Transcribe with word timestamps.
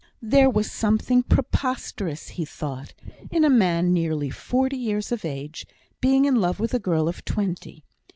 There 0.23 0.49
was 0.49 0.71
something 0.71 1.21
preposterous, 1.21 2.29
he 2.29 2.43
thought, 2.43 2.95
in 3.29 3.45
a 3.45 3.51
man 3.51 3.93
nearly 3.93 4.31
forty 4.31 4.75
years 4.77 5.11
of 5.11 5.23
age 5.23 5.67
being 5.99 6.25
in 6.25 6.37
love 6.41 6.59
with 6.59 6.73
a 6.73 6.79
girl 6.79 7.07
of 7.07 7.23
twenty. 7.23 7.85